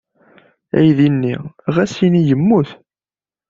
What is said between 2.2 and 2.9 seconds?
yemmut.